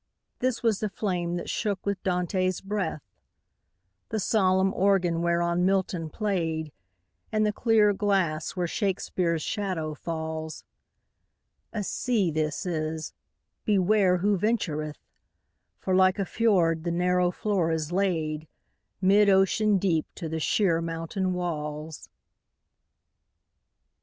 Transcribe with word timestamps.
This 0.39 0.63
was 0.63 0.79
the 0.79 0.89
flame 0.89 1.35
that 1.35 1.47
shook 1.47 1.85
with 1.85 2.01
Dante's 2.01 2.59
breath; 2.59 3.03
The 4.09 4.17
solenm 4.17 4.73
organ 4.73 5.21
whereon 5.21 5.63
Milton 5.63 6.09
played, 6.09 6.71
And 7.31 7.45
the 7.45 7.53
clear 7.53 7.93
glass 7.93 8.55
where 8.55 8.65
Shakespeare's 8.65 9.43
shadow 9.43 9.93
falls: 9.93 10.63
A 11.71 11.83
sea 11.83 12.31
this 12.31 12.65
is— 12.65 13.13
beware 13.65 14.17
who 14.17 14.39
ventureth 14.39 14.97
I 14.97 14.97
For 15.85 15.93
like 15.95 16.17
a 16.17 16.25
fjord 16.25 16.83
the 16.83 16.89
narrow 16.89 17.29
floor 17.29 17.69
b 17.69 17.77
laid 17.91 18.47
Mid 19.01 19.29
ocean 19.29 19.77
deep 19.77 20.07
to 20.15 20.27
the 20.27 20.39
sheer 20.39 20.81
mountain 20.81 21.31
walls. 21.33 22.09